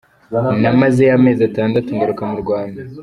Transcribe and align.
Namazeyo 0.61 1.13
amezi 1.19 1.41
atandatu 1.49 1.89
ngaruka 1.95 2.23
mu 2.29 2.37
Rwanda. 2.43 2.81